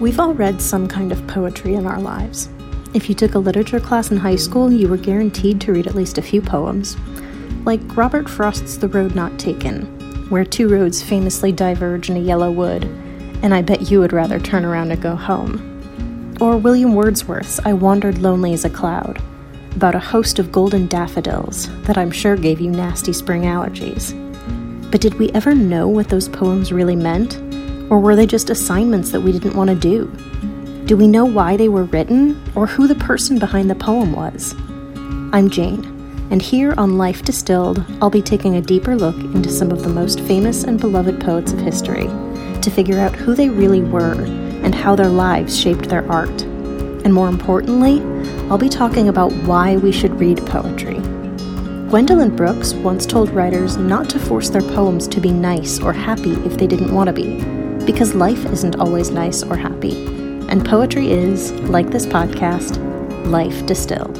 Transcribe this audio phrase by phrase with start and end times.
[0.00, 2.48] We've all read some kind of poetry in our lives.
[2.94, 5.94] If you took a literature class in high school, you were guaranteed to read at
[5.94, 6.96] least a few poems.
[7.64, 9.86] Like Robert Frost's The Road Not Taken,
[10.28, 12.84] where two roads famously diverge in a yellow wood,
[13.42, 16.36] and I bet you would rather turn around and go home.
[16.40, 19.22] Or William Wordsworth's I Wandered Lonely as a Cloud,
[19.76, 24.12] about a host of golden daffodils that I'm sure gave you nasty spring allergies.
[24.90, 27.40] But did we ever know what those poems really meant?
[27.92, 30.06] Or were they just assignments that we didn't want to do?
[30.86, 34.54] Do we know why they were written, or who the person behind the poem was?
[35.34, 35.84] I'm Jane,
[36.30, 39.90] and here on Life Distilled, I'll be taking a deeper look into some of the
[39.90, 42.06] most famous and beloved poets of history
[42.62, 44.22] to figure out who they really were
[44.64, 46.40] and how their lives shaped their art.
[47.04, 48.00] And more importantly,
[48.48, 51.00] I'll be talking about why we should read poetry.
[51.90, 56.32] Gwendolyn Brooks once told writers not to force their poems to be nice or happy
[56.46, 59.92] if they didn't want to be because life isn't always nice or happy.
[60.48, 62.76] And poetry is, like this podcast,
[63.26, 64.18] life distilled.